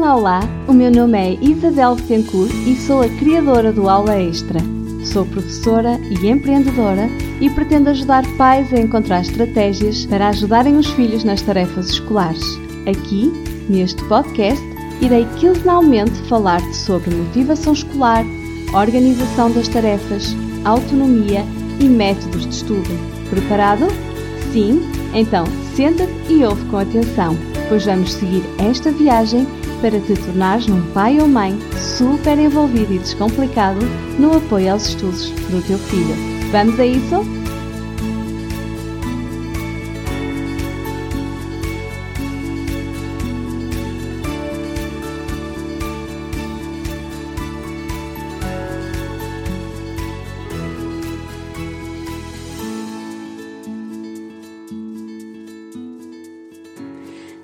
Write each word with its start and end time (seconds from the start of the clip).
Olá, 0.00 0.16
olá! 0.16 0.40
O 0.66 0.72
meu 0.72 0.90
nome 0.90 1.18
é 1.18 1.34
Isabel 1.42 1.94
Betancourt 1.94 2.50
e 2.66 2.74
sou 2.74 3.02
a 3.02 3.08
criadora 3.18 3.70
do 3.70 3.86
Aula 3.86 4.18
Extra. 4.18 4.58
Sou 5.04 5.26
professora 5.26 6.00
e 6.00 6.26
empreendedora 6.26 7.06
e 7.38 7.50
pretendo 7.50 7.90
ajudar 7.90 8.24
pais 8.38 8.72
a 8.72 8.80
encontrar 8.80 9.20
estratégias 9.20 10.06
para 10.06 10.28
ajudarem 10.28 10.78
os 10.78 10.86
filhos 10.92 11.22
nas 11.22 11.42
tarefas 11.42 11.90
escolares. 11.90 12.42
Aqui, 12.88 13.30
neste 13.68 14.02
podcast, 14.04 14.64
irei 15.02 15.26
quinzenalmente 15.38 16.18
falar-te 16.30 16.74
sobre 16.74 17.14
motivação 17.14 17.74
escolar, 17.74 18.24
organização 18.72 19.52
das 19.52 19.68
tarefas, 19.68 20.34
autonomia 20.64 21.44
e 21.78 21.84
métodos 21.84 22.46
de 22.46 22.54
estudo. 22.54 23.28
Preparado? 23.28 23.86
Sim? 24.50 24.80
Então 25.12 25.44
senta-te 25.76 26.32
e 26.32 26.42
ouve 26.42 26.64
com 26.70 26.78
atenção, 26.78 27.36
pois 27.68 27.84
vamos 27.84 28.14
seguir 28.14 28.42
esta 28.58 28.90
viagem 28.90 29.46
para 29.80 29.98
te 30.00 30.14
tornares 30.14 30.66
num 30.66 30.82
pai 30.92 31.18
ou 31.20 31.28
mãe 31.28 31.58
super 31.76 32.38
envolvido 32.38 32.94
e 32.94 32.98
descomplicado 32.98 33.80
no 34.18 34.36
apoio 34.36 34.72
aos 34.72 34.88
estudos 34.88 35.30
do 35.50 35.66
teu 35.66 35.78
filho. 35.78 36.14
Vamos 36.52 36.78
a 36.78 36.86
isso? 36.86 37.39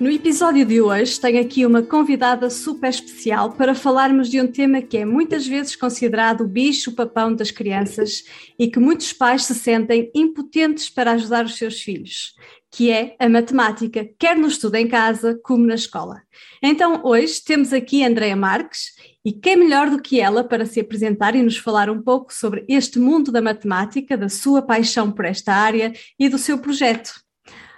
No 0.07 0.13
episódio 0.13 0.65
de 0.65 0.79
hoje 0.79 1.19
tenho 1.19 1.41
aqui 1.41 1.65
uma 1.65 1.81
convidada 1.81 2.49
super 2.49 2.89
especial 2.89 3.51
para 3.51 3.75
falarmos 3.75 4.29
de 4.29 4.39
um 4.39 4.47
tema 4.47 4.81
que 4.81 4.99
é 4.99 5.03
muitas 5.03 5.45
vezes 5.45 5.75
considerado 5.75 6.45
o 6.45 6.47
bicho-papão 6.47 7.35
das 7.35 7.51
crianças 7.51 8.23
e 8.57 8.69
que 8.69 8.79
muitos 8.79 9.11
pais 9.11 9.43
se 9.43 9.53
sentem 9.53 10.09
impotentes 10.15 10.89
para 10.89 11.11
ajudar 11.11 11.43
os 11.43 11.57
seus 11.57 11.81
filhos, 11.81 12.33
que 12.71 12.89
é 12.89 13.17
a 13.19 13.27
matemática, 13.27 14.09
quer 14.17 14.37
no 14.37 14.47
estudo 14.47 14.75
em 14.75 14.87
casa 14.87 15.37
como 15.43 15.67
na 15.67 15.75
escola. 15.75 16.21
Então 16.63 17.01
hoje 17.03 17.43
temos 17.43 17.73
aqui 17.73 18.01
a 18.01 18.07
Andrea 18.07 18.37
Marques 18.37 18.93
e 19.25 19.33
quem 19.33 19.57
melhor 19.57 19.89
do 19.89 20.01
que 20.01 20.21
ela 20.21 20.41
para 20.41 20.65
se 20.65 20.79
apresentar 20.79 21.35
e 21.35 21.43
nos 21.43 21.57
falar 21.57 21.89
um 21.89 22.01
pouco 22.01 22.33
sobre 22.33 22.63
este 22.69 22.97
mundo 22.97 23.29
da 23.29 23.41
matemática, 23.41 24.15
da 24.15 24.29
sua 24.29 24.61
paixão 24.61 25.11
por 25.11 25.25
esta 25.25 25.53
área 25.53 25.91
e 26.17 26.29
do 26.29 26.37
seu 26.37 26.59
projeto. 26.59 27.11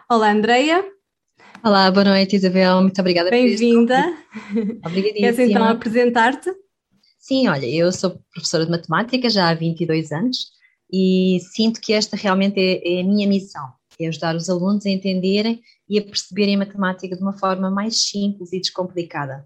Olá, 0.07 0.31
Andreia. 0.31 0.98
Olá, 1.61 1.91
boa 1.91 2.05
noite, 2.05 2.37
Isabel. 2.37 2.81
Muito 2.81 2.99
obrigada 3.01 3.29
Bem-vinda. 3.29 3.97
Obrigadíssima. 4.85 5.33
Queres 5.33 5.39
então 5.39 5.67
apresentar-te? 5.67 6.49
Sim, 7.17 7.49
olha, 7.49 7.65
eu 7.65 7.91
sou 7.91 8.17
professora 8.33 8.63
de 8.63 8.71
matemática 8.71 9.29
já 9.29 9.49
há 9.49 9.53
22 9.53 10.13
anos 10.13 10.37
e 10.91 11.37
sinto 11.51 11.81
que 11.81 11.91
esta 11.91 12.15
realmente 12.15 12.57
é, 12.57 12.99
é 12.99 13.01
a 13.01 13.03
minha 13.03 13.27
missão, 13.27 13.67
é 13.99 14.07
ajudar 14.07 14.37
os 14.37 14.49
alunos 14.49 14.85
a 14.85 14.89
entenderem 14.89 15.61
e 15.89 15.99
a 15.99 16.01
perceberem 16.01 16.55
a 16.55 16.59
matemática 16.59 17.17
de 17.17 17.21
uma 17.21 17.37
forma 17.37 17.69
mais 17.69 18.07
simples 18.07 18.53
e 18.53 18.61
descomplicada. 18.61 19.45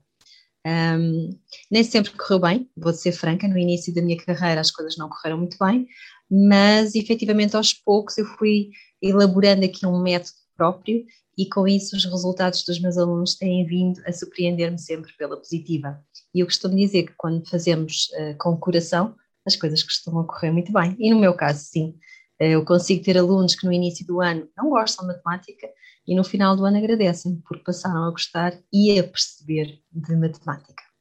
Um, 0.66 1.32
nem 1.72 1.84
sempre 1.84 2.12
correu 2.12 2.40
bem, 2.40 2.70
vou 2.78 2.94
ser 2.94 3.12
franca, 3.12 3.48
no 3.48 3.58
início 3.58 3.94
da 3.94 4.04
minha 4.04 4.18
carreira 4.18 4.62
as 4.62 4.70
coisas 4.70 4.96
não 4.98 5.10
correram 5.10 5.40
muito 5.40 5.58
bem, 5.60 5.88
mas 6.30 6.94
efetivamente 6.94 7.56
aos 7.56 7.74
poucos 7.74 8.20
eu 8.20 8.26
fui 8.38 8.70
elaborando 9.02 9.66
aqui 9.66 9.86
um 9.86 10.02
método 10.02 10.43
próprio 10.56 11.06
e 11.38 11.48
com 11.48 11.68
isso 11.68 11.96
os 11.96 12.06
resultados 12.06 12.64
dos 12.64 12.80
meus 12.80 12.98
alunos 12.98 13.36
têm 13.36 13.66
vindo 13.66 14.02
a 14.06 14.12
surpreender-me 14.12 14.80
sempre 14.80 15.12
pela 15.18 15.38
positiva. 15.38 16.00
E 16.34 16.40
eu 16.40 16.46
costumo 16.46 16.76
dizer 16.76 17.04
que 17.04 17.14
quando 17.18 17.48
fazemos 17.50 18.10
uh, 18.14 18.38
com 18.38 18.56
coração, 18.58 19.16
as 19.46 19.56
coisas 19.56 19.84
costumam 19.84 20.26
correr 20.26 20.52
muito 20.52 20.72
bem. 20.72 20.96
E 21.00 21.12
no 21.12 21.20
meu 21.20 21.34
caso, 21.34 21.64
sim, 21.64 21.96
uh, 22.40 22.44
eu 22.44 22.64
consigo 22.64 23.04
ter 23.04 23.18
alunos 23.18 23.56
que 23.56 23.66
no 23.66 23.74
início 23.74 24.06
do 24.06 24.22
ano 24.22 24.48
não 24.56 24.70
gostam 24.70 25.08
de 25.08 25.14
matemática 25.14 25.68
e 26.08 26.16
no 26.16 26.24
final 26.24 26.56
do 26.56 26.66
ano 26.66 26.78
agradecem 26.78 27.42
porque 27.48 27.64
passaram 27.64 28.04
a 28.04 28.12
gostar 28.12 28.54
e 28.72 29.00
a 29.00 29.04
perceber 29.04 29.80
de 29.92 30.16
matemática. 30.16 30.93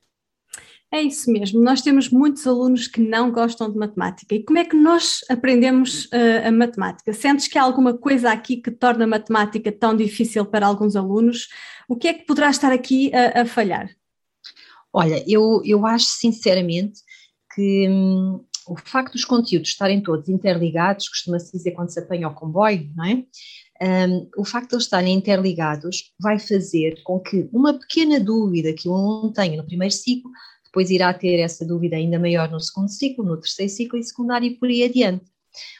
É 0.95 1.01
isso 1.01 1.33
mesmo, 1.33 1.59
nós 1.63 1.81
temos 1.81 2.11
muitos 2.11 2.47
alunos 2.47 2.87
que 2.87 3.01
não 3.01 3.33
gostam 3.33 3.73
de 3.73 3.79
matemática. 3.79 4.35
E 4.35 4.45
como 4.45 4.59
é 4.59 4.65
que 4.65 4.77
nós 4.77 5.21
aprendemos 5.31 6.05
uh, 6.07 6.49
a 6.49 6.53
matemática? 6.53 7.15
Sentes 7.15 7.49
que 7.49 7.57
há 7.57 7.63
alguma 7.63 7.97
coisa 7.97 8.31
aqui 8.31 8.59
que 8.59 8.71
torna 8.71 9.05
a 9.05 9.07
matemática 9.07 9.73
tão 9.73 9.97
difícil 9.97 10.45
para 10.45 10.67
alguns 10.67 10.95
alunos? 10.95 11.49
O 11.89 11.97
que 11.97 12.09
é 12.09 12.13
que 12.13 12.27
poderá 12.27 12.51
estar 12.51 12.71
aqui 12.73 13.11
a, 13.15 13.41
a 13.41 13.47
falhar? 13.47 13.89
Olha, 14.93 15.25
eu, 15.27 15.63
eu 15.65 15.87
acho 15.87 16.05
sinceramente 16.05 17.01
que 17.55 17.89
hum, 17.89 18.45
o 18.69 18.77
facto 18.77 19.15
dos 19.15 19.25
conteúdos 19.25 19.71
estarem 19.71 20.03
todos 20.03 20.29
interligados, 20.29 21.09
costuma-se 21.09 21.57
dizer 21.57 21.71
quando 21.71 21.89
se 21.89 22.01
apanha 22.01 22.29
o 22.29 22.35
comboio, 22.35 22.93
não 22.95 23.05
é? 23.07 23.25
Um, 23.83 24.29
o 24.37 24.45
facto 24.45 24.69
de 24.69 24.75
eles 24.77 24.85
estarem 24.85 25.15
interligados 25.15 26.13
vai 26.21 26.39
fazer 26.39 27.03
com 27.03 27.19
que 27.19 27.49
uma 27.51 27.73
pequena 27.73 28.21
dúvida 28.21 28.75
que 28.75 28.89
o 28.89 28.95
aluno 28.95 29.33
tenha 29.33 29.57
no 29.57 29.67
primeiro 29.67 29.93
ciclo 29.93 30.31
depois 30.73 30.89
irá 30.89 31.13
ter 31.13 31.39
essa 31.39 31.67
dúvida 31.67 31.97
ainda 31.97 32.19
maior 32.19 32.51
no 32.51 32.59
segundo 32.59 32.89
ciclo, 32.89 33.23
no 33.23 33.37
terceiro 33.37 33.71
ciclo 33.71 33.99
e 33.99 34.03
secundário 34.03 34.47
e 34.47 34.57
por 34.57 34.71
aí 34.71 34.83
adiante. 34.83 35.31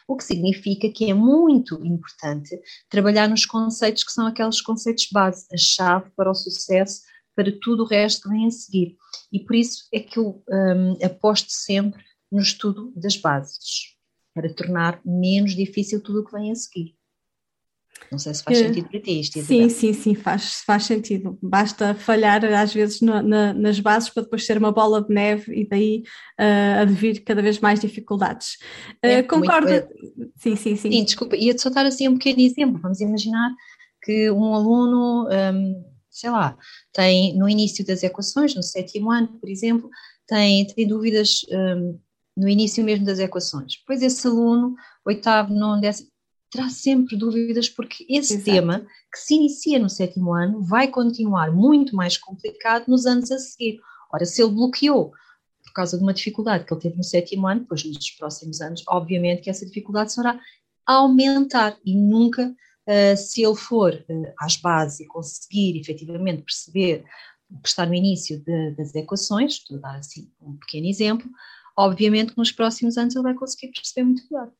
O 0.07 0.15
que 0.15 0.23
significa 0.23 0.87
que 0.87 1.09
é 1.09 1.15
muito 1.15 1.83
importante 1.83 2.55
trabalhar 2.87 3.27
nos 3.27 3.43
conceitos 3.43 4.03
que 4.03 4.11
são 4.11 4.27
aqueles 4.27 4.61
conceitos 4.61 5.07
base, 5.11 5.47
a 5.51 5.57
chave 5.57 6.11
para 6.15 6.29
o 6.29 6.35
sucesso, 6.35 7.01
para 7.35 7.51
tudo 7.59 7.81
o 7.81 7.87
resto 7.87 8.21
que 8.21 8.29
vem 8.29 8.45
a 8.45 8.51
seguir. 8.51 8.95
E 9.31 9.39
por 9.39 9.55
isso 9.55 9.87
é 9.91 9.99
que 9.99 10.19
eu 10.19 10.43
um, 10.47 11.03
aposto 11.03 11.49
sempre 11.49 12.03
no 12.31 12.39
estudo 12.39 12.93
das 12.95 13.17
bases, 13.17 13.95
para 14.31 14.53
tornar 14.53 15.01
menos 15.03 15.55
difícil 15.55 16.01
tudo 16.03 16.21
o 16.21 16.25
que 16.25 16.33
vem 16.33 16.51
a 16.51 16.55
seguir. 16.55 16.95
Não 18.11 18.19
sei 18.19 18.33
se 18.33 18.43
faz 18.43 18.57
sentido 18.57 18.89
para 18.89 18.99
ti 19.01 19.19
isto. 19.19 19.41
Sim, 19.41 19.69
sim, 19.69 19.93
sim, 19.93 20.15
faz, 20.15 20.61
faz 20.65 20.83
sentido. 20.83 21.37
Basta 21.41 21.95
falhar 21.95 22.43
às 22.45 22.73
vezes 22.73 23.01
no, 23.01 23.21
na, 23.21 23.53
nas 23.53 23.79
bases 23.79 24.09
para 24.09 24.23
depois 24.23 24.45
ser 24.45 24.57
uma 24.57 24.71
bola 24.71 25.01
de 25.01 25.13
neve 25.13 25.61
e 25.61 25.67
daí 25.67 26.03
uh, 26.39 26.81
advir 26.81 27.23
cada 27.23 27.41
vez 27.41 27.59
mais 27.59 27.79
dificuldades. 27.79 28.57
Uh, 29.03 29.07
é, 29.07 29.23
concorda? 29.23 29.87
Sim, 30.35 30.55
sim, 30.55 30.75
sim. 30.75 30.91
Sim, 30.91 31.03
desculpa, 31.03 31.35
ia-te 31.35 31.61
só 31.61 31.69
dar 31.69 31.85
assim 31.85 32.07
um 32.07 32.17
pequeno 32.17 32.41
exemplo. 32.41 32.79
Vamos 32.81 33.01
imaginar 33.01 33.51
que 34.03 34.29
um 34.31 34.53
aluno, 34.53 35.27
um, 35.29 35.83
sei 36.09 36.29
lá, 36.29 36.57
tem 36.91 37.35
no 37.37 37.49
início 37.49 37.85
das 37.85 38.03
equações, 38.03 38.53
no 38.53 38.61
sétimo 38.61 39.11
ano, 39.11 39.39
por 39.39 39.49
exemplo, 39.49 39.89
tem, 40.27 40.67
tem 40.67 40.87
dúvidas 40.87 41.45
um, 41.51 41.99
no 42.35 42.47
início 42.47 42.83
mesmo 42.83 43.05
das 43.05 43.19
equações. 43.19 43.77
Depois 43.79 44.01
esse 44.01 44.25
aluno, 44.27 44.75
oitavo, 45.05 45.53
nono, 45.53 45.81
décimo, 45.81 46.09
terá 46.53 46.69
sempre 46.69 47.17
dúvidas, 47.17 47.67
porque 47.67 48.05
esse 48.07 48.35
Exato. 48.35 48.45
tema, 48.45 48.87
que 49.11 49.19
se 49.19 49.33
inicia 49.33 49.79
no 49.79 49.89
sétimo 49.89 50.33
ano, 50.33 50.61
vai 50.63 50.87
continuar 50.87 51.51
muito 51.51 51.95
mais 51.95 52.15
complicado 52.15 52.85
nos 52.87 53.07
anos 53.07 53.31
a 53.31 53.39
seguir. 53.39 53.79
Ora, 54.13 54.23
se 54.23 54.41
ele 54.41 54.51
bloqueou 54.51 55.11
por 55.63 55.73
causa 55.73 55.97
de 55.97 56.03
uma 56.03 56.13
dificuldade 56.13 56.65
que 56.65 56.73
ele 56.73 56.81
teve 56.81 56.97
no 56.97 57.03
sétimo 57.03 57.47
ano, 57.47 57.65
pois 57.67 57.83
nos 57.83 58.11
próximos 58.11 58.61
anos, 58.61 58.83
obviamente 58.87 59.41
que 59.41 59.49
essa 59.49 59.65
dificuldade 59.65 60.13
será 60.13 60.39
aumentar 60.85 61.77
e 61.83 61.95
nunca, 61.95 62.47
uh, 62.49 63.17
se 63.17 63.43
ele 63.43 63.55
for 63.55 63.93
uh, 63.93 64.33
às 64.39 64.55
bases 64.57 64.99
e 64.99 65.07
conseguir 65.07 65.79
efetivamente 65.79 66.43
perceber 66.43 67.03
o 67.49 67.59
que 67.59 67.69
está 67.69 67.85
no 67.85 67.95
início 67.95 68.39
de, 68.43 68.71
das 68.71 68.93
equações, 68.93 69.53
estou 69.53 69.77
a 69.77 69.81
dar 69.81 69.95
assim 69.97 70.31
um 70.39 70.55
pequeno 70.57 70.85
exemplo, 70.85 71.27
obviamente 71.75 72.33
que 72.33 72.37
nos 72.37 72.51
próximos 72.51 72.97
anos 72.97 73.15
ele 73.15 73.23
vai 73.23 73.33
conseguir 73.33 73.71
perceber 73.71 74.03
muito 74.03 74.23
melhor. 74.29 74.51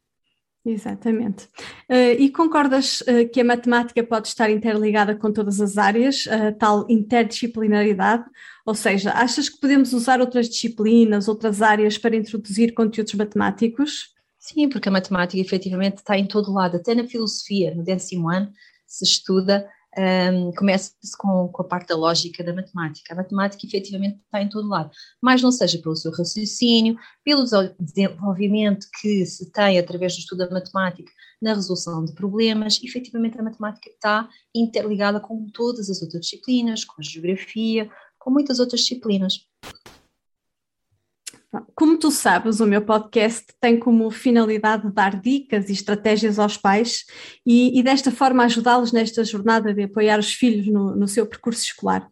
Exatamente. 0.66 1.46
Uh, 1.90 2.16
e 2.18 2.30
concordas 2.30 3.02
uh, 3.02 3.30
que 3.32 3.42
a 3.42 3.44
matemática 3.44 4.02
pode 4.02 4.30
estar 4.30 4.50
interligada 4.50 5.14
com 5.14 5.32
todas 5.32 5.60
as 5.60 5.78
áreas, 5.78 6.26
uh, 6.26 6.58
tal 6.58 6.86
interdisciplinaridade? 6.90 8.24
Ou 8.66 8.74
seja, 8.74 9.12
achas 9.12 9.50
que 9.50 9.60
podemos 9.60 9.92
usar 9.92 10.22
outras 10.22 10.48
disciplinas, 10.48 11.28
outras 11.28 11.62
áreas 11.62 11.98
para 11.98 12.16
introduzir 12.16 12.74
conteúdos 12.74 13.14
matemáticos? 13.14 14.14
Sim, 14.40 14.70
porque 14.70 14.88
a 14.88 14.92
matemática 14.92 15.42
efetivamente 15.42 15.98
está 15.98 16.18
em 16.18 16.26
todo 16.26 16.54
lado, 16.54 16.78
até 16.78 16.96
na 16.96 17.06
filosofia, 17.06 17.76
no 17.76 17.84
décimo 17.84 18.30
ano, 18.30 18.50
se 18.88 19.04
estuda 19.04 19.68
um, 19.98 20.52
começa-se 20.54 21.16
com, 21.18 21.48
com, 21.50 21.62
a 21.62 21.66
parte 21.66 21.90
da 21.90 21.96
lógica 21.96 22.44
da 22.44 22.54
matemática. 22.54 23.14
A 23.14 23.18
matemática 23.18 23.66
efetivamente 23.66 24.20
está 24.24 24.42
em 24.42 24.50
todo 24.50 24.68
lado, 24.68 24.92
mas 25.22 25.42
não 25.42 25.52
seja 25.52 25.78
pelo 25.80 25.96
seu 25.96 26.12
raciocínio, 26.12 26.98
pelo 27.24 27.46
desenvolvimento 27.80 28.88
que 29.00 29.26
se 29.26 29.52
tem 29.52 29.78
através 29.78 30.16
do 30.16 30.20
estudo 30.20 30.40
da 30.40 30.50
matemática 30.50 31.12
na 31.42 31.54
resolução 31.54 32.06
de 32.06 32.14
problemas, 32.14 32.80
efetivamente 32.84 33.38
a 33.38 33.44
matemática 33.44 33.90
está 33.90 34.30
interligada 34.56 35.20
com 35.20 35.46
todas 35.54 35.90
as 35.90 36.02
outras 36.02 36.22
disciplinas, 36.22 36.86
com 36.86 36.96
a 37.00 37.04
geografia, 37.04 37.90
com 38.18 38.32
muitas 38.32 38.60
outras 38.60 38.82
disciplinas. 38.82 39.46
Como 41.76 41.98
tu 41.98 42.10
sabes, 42.10 42.60
o 42.60 42.66
meu 42.66 42.82
podcast 42.82 43.46
tem 43.62 43.80
como 43.80 44.10
finalidade 44.10 44.92
dar 44.92 45.20
dicas 45.20 45.70
e 45.70 45.74
estratégias 45.74 46.40
aos 46.40 46.58
pais 46.58 47.06
e, 47.46 47.80
e 47.80 47.84
desta 47.84 48.10
forma 48.10 48.44
ajudá-los 48.44 48.92
nesta 48.92 49.24
jornada 49.24 49.74
de 49.74 49.84
apoiar 49.84 50.20
os 50.20 50.34
filhos 50.34 50.66
no, 50.68 50.96
no 50.96 51.08
seu 51.08 51.28
percurso 51.28 51.64
escolar. 51.64 52.08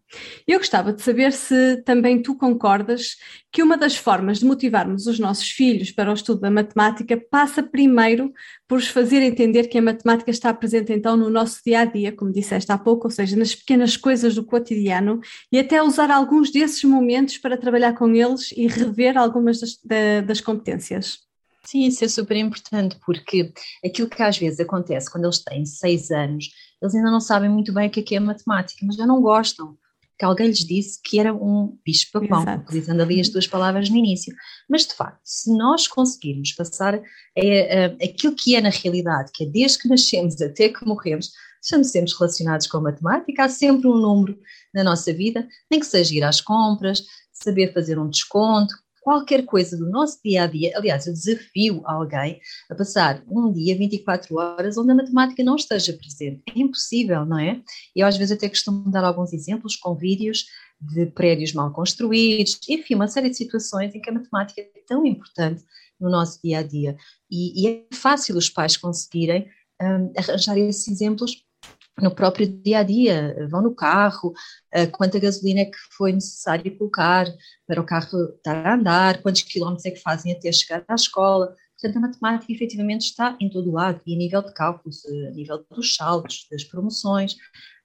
Eu 0.48 0.60
gostava 0.60 0.94
de 0.94 1.02
saber 1.02 1.32
se 1.32 1.82
também 1.84 2.22
tu 2.22 2.36
concordas 2.36 3.16
que 3.52 3.64
uma 3.64 3.78
das 3.78 3.96
formas 3.96 4.40
de 4.40 4.46
motivarmos 4.46 5.08
os 5.08 5.20
nossos 5.20 5.50
filhos 5.50 5.92
para 5.92 6.12
o 6.12 6.14
estudo 6.14 6.42
da 6.42 6.52
matemática 6.52 7.20
passa 7.30 7.64
primeiro 7.64 8.32
por 8.68 8.78
os 8.78 8.88
fazer 8.88 9.22
entender 9.22 9.68
que 9.68 9.78
a 9.78 9.82
matemática 9.82 10.32
está 10.32 10.54
presente 10.54 10.94
então 10.94 11.18
no 11.18 11.30
nosso 11.30 11.60
dia 11.66 11.82
a 11.82 11.86
dia, 11.86 12.12
como 12.12 12.32
disseste 12.32 12.72
há 12.72 12.78
pouco, 12.78 13.08
ou 13.08 13.12
seja, 13.12 13.36
nas 13.36 13.54
pequenas 13.54 13.98
coisas 13.98 14.36
do 14.36 14.46
cotidiano, 14.46 15.20
e 15.52 15.60
até 15.60 15.84
usar 15.84 16.10
alguns 16.10 16.52
desses 16.52 16.84
momentos 16.84 17.38
para 17.38 17.58
trabalhar 17.58 17.94
com 17.94 18.14
eles 18.16 18.52
e 18.54 18.68
rever 18.68 19.18
algumas 19.32 19.60
das, 19.60 19.80
das 20.26 20.42
competências. 20.42 21.20
Sim, 21.64 21.86
isso 21.86 22.04
é 22.04 22.08
super 22.08 22.36
importante, 22.38 22.98
porque 23.06 23.54
aquilo 23.86 24.10
que 24.10 24.22
às 24.22 24.38
vezes 24.38 24.60
acontece 24.60 25.12
quando 25.12 25.26
eles 25.26 25.40
têm 25.40 25.66
seis 25.66 26.10
anos, 26.10 26.50
eles 26.82 26.96
ainda 26.96 27.12
não 27.12 27.22
sabem 27.22 27.50
muito 27.50 27.72
bem 27.72 27.88
o 27.88 27.92
que 27.92 28.00
é, 28.00 28.04
que 28.04 28.16
é 28.16 28.20
matemática, 28.20 28.84
mas 28.86 28.96
já 28.96 29.06
não 29.06 29.22
gostam 29.22 29.78
que 30.18 30.26
alguém 30.26 30.48
lhes 30.48 30.60
disse 30.60 31.00
que 31.04 31.20
era 31.20 31.34
um 31.34 31.76
bicho-papão, 31.84 32.44
utilizando 32.62 33.02
ali 33.02 33.20
as 33.20 33.30
duas 33.30 33.48
palavras 33.48 33.90
no 33.90 33.98
início. 33.98 34.32
Mas, 34.70 34.86
de 34.86 34.94
facto, 34.94 35.20
se 35.24 35.52
nós 35.58 35.88
conseguirmos 35.88 36.52
passar 36.52 37.02
é, 37.36 37.86
aquilo 37.86 38.36
que 38.36 38.56
é 38.56 38.62
na 38.62 38.70
realidade, 38.70 39.32
que 39.34 39.46
é 39.46 39.48
desde 39.48 39.80
que 39.80 39.88
nascemos 39.88 40.40
até 40.40 40.70
que 40.70 40.86
morremos, 40.86 41.32
estamos 41.60 41.88
sempre 41.90 42.12
relacionados 42.20 42.68
com 42.68 42.78
a 42.78 42.82
matemática, 42.82 43.46
há 43.46 43.50
sempre 43.50 43.88
um 43.88 43.96
número 43.96 44.38
na 44.72 44.84
nossa 44.84 45.12
vida, 45.12 45.48
nem 45.72 45.80
que 45.80 45.88
seja 45.88 46.14
ir 46.14 46.24
às 46.24 46.40
compras, 46.40 47.04
saber 47.32 47.74
fazer 47.74 47.98
um 47.98 48.08
desconto, 48.08 48.76
qualquer 49.02 49.44
coisa 49.46 49.76
do 49.76 49.90
nosso 49.90 50.20
dia 50.24 50.44
a 50.44 50.48
dia. 50.48 50.72
Aliás, 50.76 51.08
eu 51.08 51.14
desafio 51.14 51.82
alguém 51.86 52.40
a 52.70 52.76
passar 52.76 53.22
um 53.28 53.52
dia 53.52 53.76
24 53.76 54.38
horas 54.38 54.78
onde 54.78 54.92
a 54.92 54.96
matemática 54.96 55.44
não 55.44 55.56
esteja 55.56 55.92
presente. 55.94 56.42
É 56.56 56.60
impossível, 56.60 57.26
não 57.26 57.40
é? 57.40 57.62
Eu 57.96 58.08
às 58.08 58.16
vezes 58.16 58.38
até 58.38 58.48
costumo 58.48 58.90
dar 58.90 59.04
alguns 59.04 59.34
exemplos 59.34 59.76
com 59.76 59.96
vídeos 59.96 60.46
de 60.80 61.08
prédios 61.08 61.54
mal 61.54 61.72
construídos, 61.72 62.60
enfim, 62.70 62.96
uma 62.96 63.08
série 63.08 63.30
de 63.30 63.38
situações 63.38 63.94
em 63.94 64.02
que 64.02 64.10
a 64.10 64.14
matemática 64.14 64.62
é 64.62 64.70
tão 64.88 65.06
importante 65.06 65.64
no 66.00 66.10
nosso 66.10 66.40
dia 66.42 66.60
a 66.60 66.64
dia. 66.64 66.96
E, 67.30 67.64
e 67.64 67.68
é 67.68 67.96
fácil 67.96 68.38
os 68.38 68.50
pais 68.50 68.78
conseguirem 68.78 69.48
um, 69.82 70.12
arranjar 70.18 70.58
esses 70.58 70.88
exemplos 70.88 71.44
no 72.02 72.14
próprio 72.14 72.48
dia 72.48 72.80
a 72.80 72.84
dia, 72.84 73.48
vão 73.50 73.62
no 73.62 73.76
carro, 73.76 74.34
eh, 74.72 74.88
quanta 74.88 75.20
gasolina 75.20 75.62
é 75.62 75.66
que 75.66 75.78
foi 75.96 76.12
necessário 76.12 76.78
colocar 76.78 77.28
para 77.68 77.80
o 77.80 77.86
carro 77.86 78.34
estar 78.36 78.66
a 78.66 78.74
andar, 78.74 79.22
quantos 79.22 79.44
quilómetros 79.44 79.86
é 79.86 79.92
que 79.92 80.02
fazem 80.02 80.34
até 80.34 80.52
chegar 80.52 80.84
à 80.88 80.96
escola. 80.96 81.56
Portanto, 81.80 81.98
a 81.98 82.08
matemática 82.08 82.52
efetivamente 82.52 83.02
está 83.02 83.38
em 83.40 83.50
todo 83.50 83.70
o 83.70 83.74
lado, 83.74 84.02
e 84.06 84.16
a 84.16 84.18
nível 84.18 84.42
de 84.42 84.54
cálculos, 84.54 85.06
eh, 85.06 85.28
a 85.30 85.32
nível 85.32 85.66
dos 85.70 85.96
saldos, 85.96 86.48
das 86.52 86.64
promoções. 86.64 87.36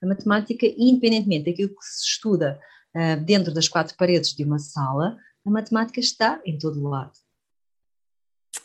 A 0.02 0.06
matemática, 0.06 0.66
independentemente 0.66 1.50
daquilo 1.50 1.70
que 1.70 1.84
se 1.84 2.04
estuda 2.06 2.58
eh, 2.94 3.16
dentro 3.16 3.52
das 3.52 3.68
quatro 3.68 3.94
paredes 3.96 4.34
de 4.34 4.44
uma 4.44 4.58
sala, 4.58 5.16
a 5.44 5.50
matemática 5.50 6.00
está 6.00 6.40
em 6.44 6.58
todo 6.58 6.80
o 6.80 6.88
lado. 6.88 7.25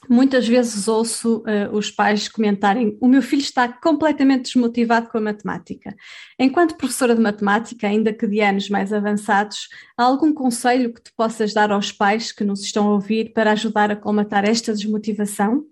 Muitas 0.09 0.47
vezes 0.47 0.87
ouço 0.87 1.37
uh, 1.39 1.75
os 1.75 1.91
pais 1.91 2.27
comentarem: 2.27 2.97
o 2.99 3.07
meu 3.07 3.21
filho 3.21 3.41
está 3.41 3.67
completamente 3.67 4.43
desmotivado 4.43 5.09
com 5.09 5.17
a 5.19 5.21
matemática. 5.21 5.95
Enquanto 6.39 6.75
professora 6.75 7.15
de 7.15 7.21
matemática, 7.21 7.87
ainda 7.87 8.11
que 8.11 8.27
de 8.27 8.41
anos 8.41 8.67
mais 8.69 8.91
avançados, 8.91 9.69
há 9.95 10.03
algum 10.03 10.33
conselho 10.33 10.93
que 10.93 11.01
tu 11.01 11.11
possas 11.15 11.53
dar 11.53 11.71
aos 11.71 11.91
pais 11.91 12.31
que 12.31 12.43
nos 12.43 12.61
estão 12.61 12.87
a 12.87 12.93
ouvir 12.93 13.31
para 13.31 13.51
ajudar 13.51 13.91
a 13.91 13.95
colmatar 13.95 14.43
esta 14.43 14.73
desmotivação? 14.73 15.65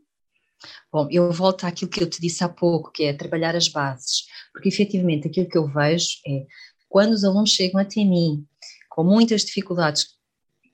Bom, 0.91 1.07
eu 1.11 1.31
volto 1.31 1.65
àquilo 1.65 1.89
que 1.89 2.03
eu 2.03 2.09
te 2.09 2.21
disse 2.21 2.43
há 2.43 2.49
pouco, 2.49 2.91
que 2.91 3.03
é 3.03 3.13
trabalhar 3.13 3.55
as 3.55 3.67
bases, 3.67 4.25
porque 4.53 4.69
efetivamente 4.69 5.27
aquilo 5.27 5.47
que 5.47 5.57
eu 5.57 5.67
vejo 5.67 6.07
é 6.27 6.45
quando 6.87 7.13
os 7.13 7.23
alunos 7.23 7.51
chegam 7.51 7.79
até 7.79 8.03
mim 8.03 8.45
com 8.89 9.03
muitas 9.03 9.45
dificuldades 9.45 10.07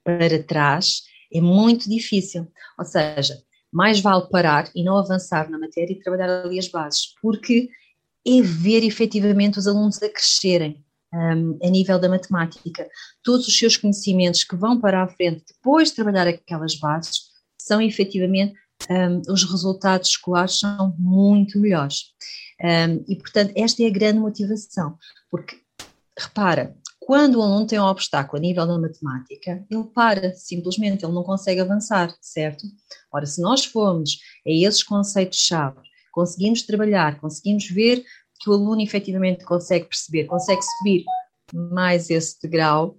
para 0.04 0.42
trás, 0.42 1.04
é 1.32 1.42
muito 1.42 1.90
difícil. 1.90 2.48
Ou 2.80 2.86
seja, 2.86 3.44
mais 3.76 4.00
vale 4.00 4.26
parar 4.30 4.72
e 4.74 4.82
não 4.86 4.98
avançar 4.98 5.52
na 5.52 5.60
matéria 5.60 5.92
e 5.92 6.00
trabalhar 6.00 6.46
ali 6.46 6.58
as 6.58 6.70
bases, 6.70 7.14
porque 7.22 7.70
é 8.26 8.42
ver 8.42 8.86
efetivamente 8.86 9.60
os 9.60 9.68
alunos 9.68 10.02
a 10.02 10.08
crescerem 10.08 10.82
um, 11.14 11.60
a 11.62 11.70
nível 11.70 12.00
da 12.00 12.08
matemática. 12.08 12.88
Todos 13.22 13.46
os 13.50 13.60
seus 13.60 13.76
conhecimentos 13.76 14.46
que 14.46 14.56
vão 14.56 14.80
para 14.80 15.04
a 15.04 15.08
frente 15.10 15.44
depois 15.54 15.90
de 15.90 15.96
trabalhar 15.96 16.26
aquelas 16.26 16.76
bases 16.76 17.24
são 17.58 17.82
efetivamente 17.82 18.54
um, 18.90 19.22
os 19.30 19.44
resultados 19.44 20.08
escolares 20.08 20.58
são 20.58 20.96
muito 20.98 21.60
melhores. 21.60 22.14
Um, 22.64 23.04
e, 23.10 23.18
portanto, 23.18 23.52
esta 23.58 23.84
é 23.84 23.88
a 23.88 23.92
grande 23.92 24.20
motivação, 24.20 24.98
porque, 25.30 25.58
repara, 26.18 26.74
quando 27.06 27.36
o 27.36 27.42
aluno 27.44 27.68
tem 27.68 27.80
um 27.80 27.86
obstáculo 27.86 28.40
a 28.40 28.42
nível 28.42 28.66
da 28.66 28.80
matemática, 28.80 29.64
ele 29.70 29.84
para, 29.94 30.34
simplesmente, 30.34 31.06
ele 31.06 31.14
não 31.14 31.24
consegue 31.24 31.62
avançar, 31.62 32.16
certo? 32.20 32.66
Ora, 33.14 33.28
se 33.28 33.40
nós 33.42 33.64
formos 33.64 34.18
a 34.46 34.50
esses 34.50 34.82
conceitos-chave, 34.82 35.82
conseguimos 36.12 36.64
trabalhar, 36.64 37.20
conseguimos 37.20 37.70
ver 37.70 38.04
que 38.40 38.50
o 38.50 38.54
aluno 38.54 38.82
efetivamente 38.82 39.46
consegue 39.46 39.86
perceber, 39.86 40.26
consegue 40.26 40.62
subir 40.64 41.06
mais 41.54 42.10
esse 42.10 42.42
degrau, 42.42 42.98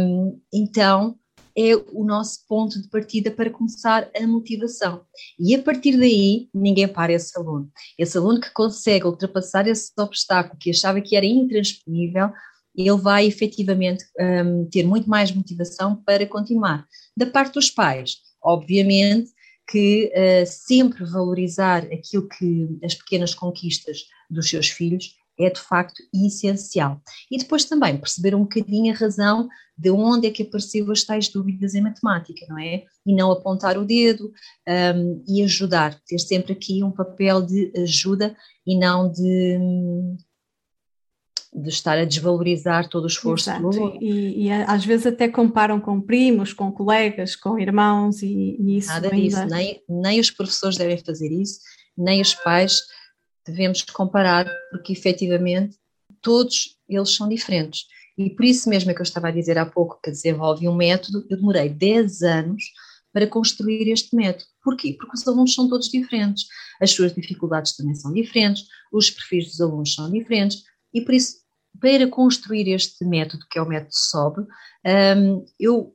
um, 0.00 0.40
então 0.52 1.14
é 1.56 1.74
o 1.92 2.04
nosso 2.04 2.46
ponto 2.48 2.80
de 2.80 2.88
partida 2.88 3.30
para 3.30 3.50
começar 3.50 4.08
a 4.16 4.26
motivação. 4.26 5.04
E 5.38 5.54
a 5.54 5.62
partir 5.62 5.98
daí, 5.98 6.48
ninguém 6.54 6.88
para 6.88 7.12
esse 7.12 7.36
aluno. 7.38 7.70
Esse 7.98 8.16
aluno 8.16 8.40
que 8.40 8.50
consegue 8.52 9.04
ultrapassar 9.04 9.66
esse 9.66 9.92
obstáculo 9.98 10.56
que 10.58 10.70
achava 10.70 11.00
que 11.00 11.16
era 11.16 11.26
intransponível, 11.26 12.30
ele 12.76 12.96
vai 12.96 13.26
efetivamente 13.26 14.04
um, 14.18 14.64
ter 14.66 14.84
muito 14.84 15.08
mais 15.08 15.32
motivação 15.32 15.96
para 15.96 16.26
continuar. 16.26 16.86
Da 17.16 17.26
parte 17.26 17.54
dos 17.54 17.70
pais, 17.70 18.18
obviamente 18.42 19.30
que 19.70 20.12
uh, 20.12 20.46
sempre 20.46 21.04
valorizar 21.04 21.84
aquilo 21.84 22.28
que 22.28 22.78
as 22.84 22.94
pequenas 22.94 23.34
conquistas 23.34 24.04
dos 24.28 24.48
seus 24.48 24.68
filhos 24.68 25.14
é 25.38 25.48
de 25.48 25.60
facto 25.60 26.02
essencial. 26.12 27.00
E 27.30 27.38
depois 27.38 27.64
também 27.64 27.96
perceber 27.96 28.34
um 28.34 28.42
bocadinho 28.42 28.92
a 28.92 28.96
razão 28.96 29.48
de 29.76 29.90
onde 29.90 30.26
é 30.26 30.30
que 30.30 30.42
apareceu 30.42 30.90
as 30.90 31.04
tais 31.04 31.28
dúvidas 31.28 31.74
em 31.74 31.80
matemática, 31.80 32.44
não 32.48 32.58
é? 32.58 32.84
E 33.06 33.14
não 33.14 33.30
apontar 33.30 33.78
o 33.78 33.84
dedo 33.84 34.30
um, 34.68 35.24
e 35.26 35.42
ajudar, 35.42 35.98
ter 36.06 36.18
sempre 36.18 36.52
aqui 36.52 36.82
um 36.84 36.90
papel 36.90 37.40
de 37.40 37.72
ajuda 37.76 38.36
e 38.66 38.78
não 38.78 39.10
de 39.10 39.58
de 41.52 41.68
estar 41.68 41.98
a 41.98 42.04
desvalorizar 42.04 42.88
todo 42.88 43.04
o 43.04 43.08
esforço 43.08 43.50
Exato. 43.50 43.98
E, 44.00 44.46
e, 44.46 44.52
às 44.52 44.84
vezes 44.84 45.06
até 45.06 45.28
comparam 45.28 45.80
com 45.80 46.00
primos, 46.00 46.52
com 46.52 46.70
colegas, 46.70 47.34
com 47.34 47.58
irmãos 47.58 48.22
e, 48.22 48.56
e 48.60 48.78
isso. 48.78 48.88
Nada 48.88 49.12
ainda... 49.12 49.16
disso, 49.16 49.46
nem, 49.46 49.82
nem 49.88 50.20
os 50.20 50.30
professores 50.30 50.76
devem 50.76 50.98
fazer 50.98 51.30
isso, 51.32 51.60
nem 51.96 52.20
os 52.20 52.34
pais 52.34 52.80
devemos 53.44 53.82
comparar, 53.82 54.48
porque 54.70 54.92
efetivamente 54.92 55.76
todos 56.22 56.76
eles 56.88 57.14
são 57.14 57.28
diferentes. 57.28 57.86
E 58.16 58.30
por 58.30 58.44
isso 58.44 58.68
mesmo 58.68 58.90
é 58.90 58.94
que 58.94 59.00
eu 59.00 59.04
estava 59.04 59.28
a 59.28 59.32
dizer 59.32 59.58
há 59.58 59.66
pouco 59.66 59.98
que 60.02 60.10
desenvolvi 60.10 60.68
um 60.68 60.76
método, 60.76 61.26
eu 61.28 61.36
demorei 61.36 61.68
10 61.68 62.22
anos 62.22 62.62
para 63.12 63.26
construir 63.26 63.90
este 63.90 64.14
método. 64.14 64.44
Porquê? 64.62 64.94
Porque 64.98 65.16
os 65.16 65.26
alunos 65.26 65.54
são 65.54 65.68
todos 65.68 65.88
diferentes, 65.88 66.46
as 66.80 66.92
suas 66.92 67.14
dificuldades 67.14 67.76
também 67.76 67.94
são 67.94 68.12
diferentes, 68.12 68.66
os 68.92 69.10
perfis 69.10 69.46
dos 69.46 69.60
alunos 69.60 69.94
são 69.94 70.10
diferentes, 70.10 70.62
e 70.92 71.00
por 71.00 71.14
isso, 71.14 71.38
para 71.80 72.06
construir 72.08 72.68
este 72.68 73.04
método, 73.04 73.46
que 73.50 73.58
é 73.58 73.62
o 73.62 73.68
método 73.68 73.92
SOB, 73.92 74.46
um, 75.16 75.44
eu 75.58 75.94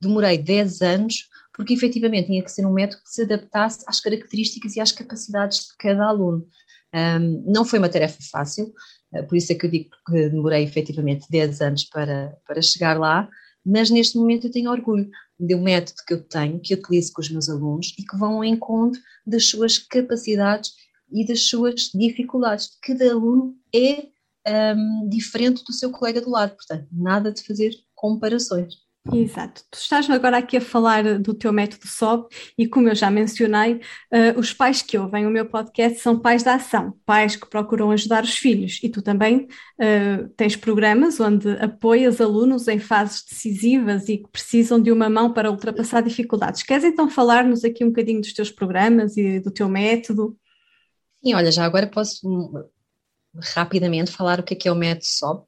demorei 0.00 0.38
10 0.38 0.82
anos, 0.82 1.28
porque 1.52 1.72
efetivamente 1.72 2.26
tinha 2.26 2.42
que 2.42 2.50
ser 2.50 2.66
um 2.66 2.72
método 2.72 3.02
que 3.02 3.10
se 3.10 3.22
adaptasse 3.22 3.84
às 3.86 4.00
características 4.00 4.76
e 4.76 4.80
às 4.80 4.92
capacidades 4.92 5.68
de 5.68 5.76
cada 5.78 6.06
aluno. 6.06 6.46
Um, 6.94 7.44
não 7.50 7.64
foi 7.64 7.78
uma 7.78 7.88
tarefa 7.88 8.18
fácil, 8.30 8.72
eh, 9.12 9.22
por 9.22 9.36
isso 9.36 9.52
é 9.52 9.54
que 9.54 9.66
eu 9.66 9.70
digo 9.70 9.90
que 10.06 10.28
demorei 10.28 10.62
efetivamente 10.62 11.26
10 11.30 11.60
anos 11.60 11.84
para, 11.84 12.36
para 12.46 12.62
chegar 12.62 12.98
lá, 12.98 13.28
mas 13.64 13.90
neste 13.90 14.16
momento 14.16 14.46
eu 14.46 14.50
tenho 14.50 14.70
orgulho 14.70 15.08
do 15.38 15.58
método 15.58 16.02
que 16.06 16.14
eu 16.14 16.22
tenho, 16.22 16.60
que 16.60 16.74
eu 16.74 16.78
utilizo 16.78 17.12
com 17.12 17.20
os 17.20 17.30
meus 17.30 17.48
alunos 17.48 17.94
e 17.98 18.02
que 18.04 18.16
vão 18.16 18.34
ao 18.34 18.44
encontro 18.44 19.00
das 19.26 19.46
suas 19.46 19.78
capacidades 19.78 20.72
e 21.10 21.26
das 21.26 21.44
suas 21.44 21.90
dificuldades. 21.94 22.70
Cada 22.82 23.10
aluno 23.10 23.56
é 23.74 24.08
um, 24.46 25.08
diferente 25.08 25.62
do 25.64 25.72
seu 25.72 25.90
colega 25.90 26.20
do 26.20 26.30
lado. 26.30 26.54
Portanto, 26.54 26.86
nada 26.92 27.32
de 27.32 27.42
fazer 27.42 27.72
comparações. 27.94 28.84
Exato. 29.12 29.62
Tu 29.70 29.78
estás 29.78 30.08
agora 30.08 30.38
aqui 30.38 30.56
a 30.56 30.60
falar 30.62 31.18
do 31.18 31.34
teu 31.34 31.52
método 31.52 31.86
SOB 31.86 32.26
e, 32.56 32.66
como 32.66 32.88
eu 32.88 32.94
já 32.94 33.10
mencionei, 33.10 33.74
uh, 33.74 34.38
os 34.38 34.54
pais 34.54 34.80
que 34.80 34.96
ouvem 34.96 35.26
o 35.26 35.30
meu 35.30 35.44
podcast 35.44 35.98
são 35.98 36.18
pais 36.18 36.42
da 36.42 36.54
ação, 36.54 36.94
pais 37.04 37.36
que 37.36 37.46
procuram 37.46 37.90
ajudar 37.90 38.24
os 38.24 38.34
filhos. 38.34 38.80
E 38.82 38.88
tu 38.88 39.02
também 39.02 39.46
uh, 39.78 40.28
tens 40.38 40.56
programas 40.56 41.20
onde 41.20 41.50
apoias 41.58 42.18
alunos 42.18 42.66
em 42.66 42.78
fases 42.78 43.22
decisivas 43.22 44.08
e 44.08 44.18
que 44.18 44.28
precisam 44.30 44.80
de 44.80 44.90
uma 44.90 45.10
mão 45.10 45.34
para 45.34 45.50
ultrapassar 45.50 46.00
dificuldades. 46.00 46.62
Queres 46.62 46.84
então 46.84 47.10
falar-nos 47.10 47.62
aqui 47.62 47.84
um 47.84 47.88
bocadinho 47.88 48.22
dos 48.22 48.32
teus 48.32 48.50
programas 48.50 49.18
e 49.18 49.38
do 49.38 49.50
teu 49.50 49.68
método? 49.68 50.34
Sim, 51.22 51.34
olha, 51.34 51.52
já 51.52 51.66
agora 51.66 51.86
posso 51.86 52.26
rapidamente 53.54 54.10
falar 54.10 54.40
o 54.40 54.42
que 54.42 54.54
é, 54.54 54.56
que 54.56 54.68
é 54.68 54.72
o 54.72 54.76
método 54.76 55.06
SOB. 55.06 55.44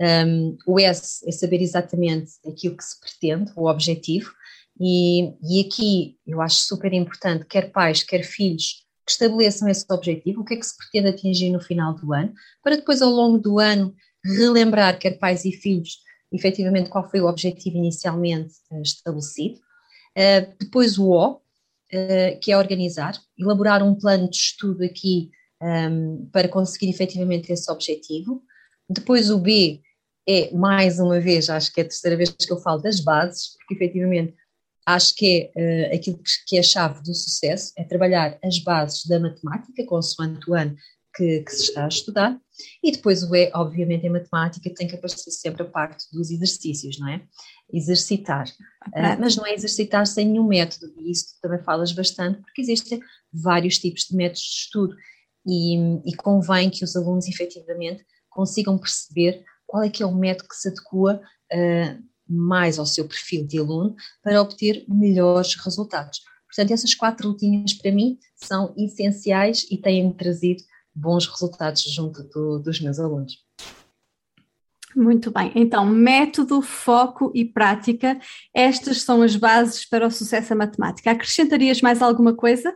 Um, 0.00 0.56
o 0.66 0.80
S 0.80 1.26
é 1.28 1.32
saber 1.32 1.60
exatamente 1.60 2.32
aquilo 2.46 2.76
que 2.76 2.84
se 2.84 2.98
pretende, 2.98 3.52
o 3.56 3.68
objetivo, 3.68 4.32
e, 4.80 5.34
e 5.42 5.60
aqui 5.60 6.16
eu 6.26 6.40
acho 6.40 6.56
super 6.56 6.92
importante, 6.92 7.44
quer 7.46 7.70
pais, 7.70 8.02
quer 8.02 8.24
filhos, 8.24 8.82
que 9.04 9.12
estabeleçam 9.12 9.68
esse 9.68 9.84
objetivo, 9.90 10.40
o 10.40 10.44
que 10.44 10.54
é 10.54 10.56
que 10.56 10.66
se 10.66 10.76
pretende 10.76 11.08
atingir 11.08 11.50
no 11.50 11.60
final 11.60 11.94
do 11.94 12.12
ano, 12.12 12.32
para 12.62 12.76
depois, 12.76 13.02
ao 13.02 13.10
longo 13.10 13.38
do 13.38 13.58
ano, 13.58 13.94
relembrar, 14.24 14.98
quer 14.98 15.18
pais 15.18 15.44
e 15.44 15.52
filhos, 15.52 15.98
efetivamente 16.32 16.88
qual 16.88 17.08
foi 17.08 17.20
o 17.20 17.26
objetivo 17.26 17.76
inicialmente 17.76 18.54
uh, 18.70 18.80
estabelecido. 18.80 19.56
Uh, 20.16 20.54
depois 20.58 20.98
o 20.98 21.10
O, 21.10 21.34
uh, 21.34 22.40
que 22.40 22.52
é 22.52 22.56
organizar, 22.56 23.20
elaborar 23.38 23.82
um 23.82 23.94
plano 23.94 24.30
de 24.30 24.36
estudo 24.36 24.84
aqui 24.84 25.30
um, 25.62 26.28
para 26.32 26.48
conseguir 26.48 26.90
efetivamente 26.90 27.52
esse 27.52 27.70
objetivo. 27.70 28.42
Depois 28.88 29.30
o 29.30 29.38
B 29.38 29.80
é, 30.28 30.52
mais 30.52 30.98
uma 30.98 31.20
vez, 31.20 31.48
acho 31.48 31.72
que 31.72 31.80
é 31.80 31.84
a 31.84 31.88
terceira 31.88 32.16
vez 32.16 32.30
que 32.30 32.52
eu 32.52 32.60
falo 32.60 32.80
das 32.80 33.00
bases, 33.00 33.56
porque 33.56 33.74
efetivamente 33.74 34.34
acho 34.86 35.14
que 35.14 35.50
é 35.56 35.90
uh, 35.92 35.96
aquilo 35.96 36.20
que 36.46 36.56
é 36.56 36.60
a 36.60 36.64
chave 36.64 37.02
do 37.02 37.14
sucesso, 37.14 37.72
é 37.76 37.84
trabalhar 37.84 38.38
as 38.42 38.58
bases 38.58 39.06
da 39.06 39.18
matemática, 39.18 39.84
consoante 39.86 40.50
o 40.50 40.54
ano 40.54 40.76
que, 41.14 41.40
que, 41.40 41.50
se 41.50 41.64
está 41.64 41.84
a 41.84 41.88
estudar, 41.88 42.40
e 42.82 42.90
depois 42.90 43.22
o 43.22 43.34
E, 43.34 43.50
obviamente, 43.54 44.06
em 44.06 44.10
matemática 44.10 44.72
tem 44.74 44.88
que 44.88 44.94
aparecer 44.94 45.30
sempre 45.30 45.62
a 45.62 45.66
parte 45.66 46.06
dos 46.12 46.30
exercícios, 46.30 46.98
não 46.98 47.08
é? 47.08 47.22
Exercitar. 47.72 48.48
Uh, 48.88 49.20
mas 49.20 49.36
não 49.36 49.46
é 49.46 49.54
exercitar 49.54 50.06
sem 50.06 50.26
nenhum 50.26 50.46
método, 50.46 50.92
e 50.98 51.10
isso 51.10 51.36
também 51.40 51.62
falas 51.62 51.92
bastante, 51.92 52.40
porque 52.40 52.62
existem 52.62 53.00
vários 53.32 53.78
tipos 53.78 54.04
de 54.04 54.16
métodos 54.16 54.42
de 54.42 54.56
estudo, 54.64 54.96
e, 55.46 55.76
e 56.04 56.14
convém 56.16 56.70
que 56.70 56.84
os 56.84 56.94
alunos 56.96 57.28
efetivamente 57.28 58.04
consigam 58.30 58.78
perceber 58.78 59.44
qual 59.66 59.82
é 59.82 59.90
que 59.90 60.02
é 60.02 60.06
o 60.06 60.14
método 60.14 60.48
que 60.48 60.56
se 60.56 60.68
adequa 60.68 61.20
uh, 61.52 62.02
mais 62.28 62.78
ao 62.78 62.86
seu 62.86 63.06
perfil 63.06 63.46
de 63.46 63.58
aluno 63.58 63.94
para 64.22 64.40
obter 64.40 64.84
melhores 64.88 65.54
resultados. 65.56 66.20
Portanto, 66.46 66.72
essas 66.72 66.94
quatro 66.94 67.30
rotinas 67.30 67.72
para 67.74 67.90
mim 67.90 68.18
são 68.36 68.74
essenciais 68.76 69.66
e 69.70 69.78
têm-me 69.78 70.12
trazido 70.14 70.62
bons 70.94 71.26
resultados 71.26 71.82
junto 71.82 72.22
do, 72.24 72.58
dos 72.58 72.80
meus 72.80 72.98
alunos. 72.98 73.42
Muito 74.94 75.30
bem, 75.30 75.50
então 75.54 75.86
método, 75.86 76.60
foco 76.60 77.32
e 77.34 77.46
prática, 77.46 78.20
estas 78.54 79.00
são 79.00 79.22
as 79.22 79.34
bases 79.34 79.88
para 79.88 80.06
o 80.06 80.10
sucesso 80.10 80.52
à 80.52 80.56
matemática. 80.56 81.10
Acrescentarias 81.10 81.80
mais 81.80 82.02
alguma 82.02 82.34
coisa? 82.34 82.74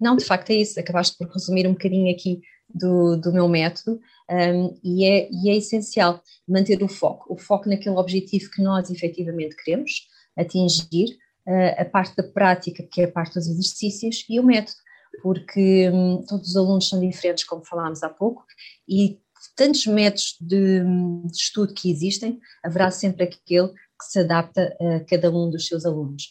Não, 0.00 0.16
de 0.16 0.24
facto 0.24 0.50
é 0.50 0.54
isso, 0.54 0.78
acabaste 0.78 1.16
por 1.16 1.28
resumir 1.28 1.66
um 1.66 1.72
bocadinho 1.72 2.12
aqui 2.12 2.40
do, 2.72 3.16
do 3.16 3.32
meu 3.32 3.48
método 3.48 4.00
um, 4.30 4.78
e, 4.84 5.04
é, 5.04 5.28
e 5.30 5.50
é 5.50 5.56
essencial 5.56 6.22
manter 6.46 6.82
o 6.82 6.88
foco, 6.88 7.32
o 7.32 7.38
foco 7.38 7.68
naquele 7.68 7.96
objetivo 7.96 8.50
que 8.50 8.62
nós 8.62 8.90
efetivamente 8.90 9.56
queremos 9.56 10.06
atingir, 10.36 11.16
uh, 11.46 11.80
a 11.80 11.84
parte 11.84 12.14
da 12.16 12.22
prática, 12.22 12.86
que 12.90 13.00
é 13.00 13.04
a 13.04 13.10
parte 13.10 13.34
dos 13.34 13.48
exercícios, 13.48 14.24
e 14.28 14.38
o 14.38 14.44
método, 14.44 14.76
porque 15.22 15.90
um, 15.90 16.22
todos 16.26 16.50
os 16.50 16.56
alunos 16.56 16.88
são 16.88 17.00
diferentes, 17.00 17.44
como 17.44 17.64
falámos 17.64 18.02
há 18.02 18.08
pouco, 18.08 18.44
e 18.88 19.18
tantos 19.56 19.86
métodos 19.86 20.36
de, 20.40 20.80
de 21.24 21.36
estudo 21.36 21.74
que 21.74 21.90
existem, 21.90 22.38
haverá 22.62 22.90
sempre 22.90 23.24
aquele 23.24 23.68
que 23.68 24.04
se 24.04 24.20
adapta 24.20 24.76
a 24.80 25.00
cada 25.00 25.30
um 25.30 25.50
dos 25.50 25.66
seus 25.66 25.84
alunos. 25.84 26.30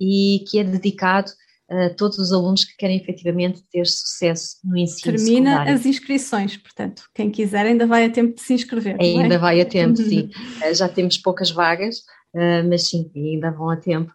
e 0.00 0.44
que 0.48 0.58
é 0.58 0.64
dedicado 0.64 1.30
a 1.70 1.90
todos 1.90 2.18
os 2.18 2.32
alunos 2.32 2.64
que 2.64 2.76
querem 2.76 2.98
efetivamente 2.98 3.62
ter 3.70 3.86
sucesso 3.86 4.56
no 4.62 4.76
ensino 4.76 5.16
Termina 5.16 5.50
secundário. 5.50 5.74
as 5.74 5.86
inscrições, 5.86 6.56
portanto, 6.56 7.04
quem 7.14 7.30
quiser 7.30 7.64
ainda 7.64 7.86
vai 7.86 8.04
a 8.04 8.10
tempo 8.10 8.34
de 8.34 8.42
se 8.42 8.52
inscrever. 8.52 8.96
É? 9.00 9.02
Ainda 9.02 9.36
é? 9.36 9.38
vai 9.38 9.60
a 9.60 9.64
tempo, 9.64 9.96
sim. 9.96 10.28
Eh, 10.62 10.74
já 10.74 10.88
temos 10.88 11.16
poucas 11.16 11.50
vagas, 11.50 12.02
eh, 12.34 12.62
mas 12.62 12.88
sim, 12.88 13.10
ainda 13.16 13.50
vão 13.50 13.70
a 13.70 13.76
tempo. 13.76 14.12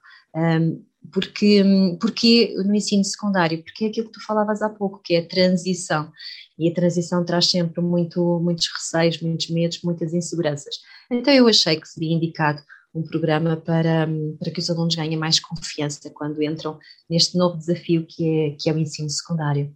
Porque, 1.11 1.63
porque 1.99 2.53
no 2.65 2.75
ensino 2.75 3.03
secundário? 3.03 3.63
Porque 3.63 3.85
é 3.85 3.87
aquilo 3.87 4.07
que 4.07 4.13
tu 4.13 4.25
falavas 4.25 4.61
há 4.61 4.69
pouco, 4.69 5.01
que 5.03 5.15
é 5.15 5.19
a 5.19 5.27
transição. 5.27 6.11
E 6.57 6.69
a 6.69 6.73
transição 6.73 7.23
traz 7.23 7.45
sempre 7.47 7.81
muito, 7.81 8.39
muitos 8.39 8.67
receios, 8.73 9.21
muitos 9.21 9.49
medos, 9.49 9.81
muitas 9.83 10.13
inseguranças. 10.13 10.75
Então 11.11 11.33
eu 11.33 11.47
achei 11.47 11.79
que 11.79 11.87
seria 11.87 12.13
indicado 12.13 12.61
um 12.93 13.03
programa 13.03 13.57
para, 13.57 14.07
para 14.39 14.51
que 14.51 14.59
os 14.59 14.69
alunos 14.69 14.95
ganhem 14.95 15.17
mais 15.17 15.39
confiança 15.39 16.09
quando 16.13 16.41
entram 16.41 16.79
neste 17.09 17.37
novo 17.37 17.57
desafio 17.57 18.05
que 18.07 18.27
é, 18.27 18.55
que 18.59 18.69
é 18.69 18.73
o 18.73 18.77
ensino 18.77 19.09
secundário. 19.09 19.73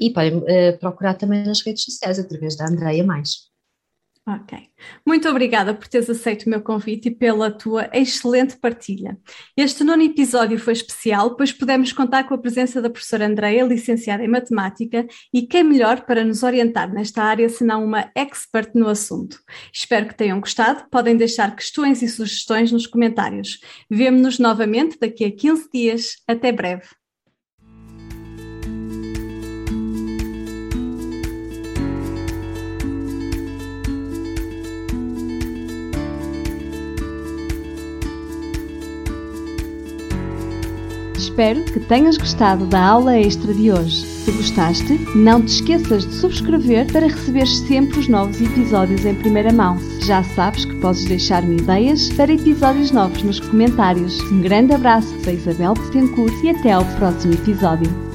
E 0.00 0.10
podem 0.10 0.38
uh, 0.38 0.78
procurar 0.78 1.14
também 1.14 1.44
nas 1.44 1.62
redes 1.62 1.84
sociais, 1.84 2.18
através 2.18 2.56
da 2.56 2.66
Andreia 2.66 3.04
Mais. 3.04 3.51
Ok. 4.24 4.56
Muito 5.04 5.28
obrigada 5.28 5.74
por 5.74 5.88
teres 5.88 6.08
aceito 6.08 6.46
o 6.46 6.50
meu 6.50 6.62
convite 6.62 7.08
e 7.08 7.14
pela 7.14 7.50
tua 7.50 7.90
excelente 7.92 8.56
partilha. 8.56 9.18
Este 9.56 9.82
nono 9.82 10.00
episódio 10.04 10.60
foi 10.60 10.74
especial, 10.74 11.34
pois 11.34 11.52
pudemos 11.52 11.92
contar 11.92 12.22
com 12.28 12.34
a 12.34 12.38
presença 12.38 12.80
da 12.80 12.88
professora 12.88 13.26
Andreia, 13.26 13.64
licenciada 13.64 14.22
em 14.22 14.28
Matemática, 14.28 15.04
e 15.34 15.42
quem 15.42 15.64
melhor 15.64 16.02
para 16.02 16.24
nos 16.24 16.44
orientar 16.44 16.92
nesta 16.92 17.20
área 17.20 17.48
senão 17.48 17.84
uma 17.84 18.12
expert 18.14 18.70
no 18.76 18.86
assunto. 18.86 19.40
Espero 19.72 20.06
que 20.06 20.14
tenham 20.14 20.38
gostado. 20.38 20.88
Podem 20.88 21.16
deixar 21.16 21.56
questões 21.56 22.00
e 22.00 22.06
sugestões 22.06 22.70
nos 22.70 22.86
comentários. 22.86 23.58
Vemo-nos 23.90 24.38
novamente 24.38 24.98
daqui 25.00 25.24
a 25.24 25.32
15 25.34 25.68
dias. 25.72 26.16
Até 26.28 26.52
breve. 26.52 27.01
Espero 41.32 41.64
que 41.64 41.80
tenhas 41.80 42.18
gostado 42.18 42.66
da 42.66 42.78
aula 42.78 43.18
extra 43.18 43.54
de 43.54 43.72
hoje. 43.72 44.04
Se 44.04 44.30
gostaste, 44.32 44.98
não 45.16 45.40
te 45.40 45.48
esqueças 45.48 46.04
de 46.04 46.12
subscrever 46.16 46.92
para 46.92 47.06
receber 47.06 47.46
sempre 47.46 48.00
os 48.00 48.06
novos 48.06 48.38
episódios 48.38 49.06
em 49.06 49.14
primeira 49.14 49.50
mão. 49.50 49.78
Já 50.04 50.22
sabes 50.22 50.66
que 50.66 50.74
podes 50.74 51.06
deixar-me 51.06 51.56
ideias 51.56 52.10
para 52.10 52.34
episódios 52.34 52.90
novos 52.90 53.22
nos 53.22 53.40
comentários. 53.40 54.20
Um 54.30 54.42
grande 54.42 54.74
abraço 54.74 55.16
da 55.24 55.32
Isabel 55.32 55.72
Betancourt 55.72 56.34
e 56.44 56.50
até 56.50 56.72
ao 56.72 56.84
próximo 56.84 57.32
episódio. 57.32 58.11